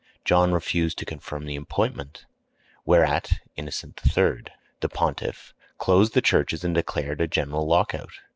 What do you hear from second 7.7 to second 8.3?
out.